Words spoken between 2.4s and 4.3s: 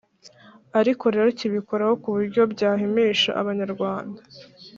byahimisha abanyarwanda